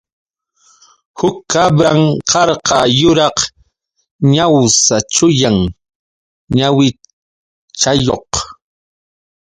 Huk 1.17 1.35
kabran 1.51 2.01
karqa 2.29 2.77
yuraq 2.99 3.37
ñawsa 4.33 4.95
chullan 5.13 5.57
ñawichayuq. 6.57 8.31